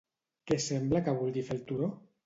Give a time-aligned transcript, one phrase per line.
[0.51, 1.95] Què sembla que vulgui fer el turó?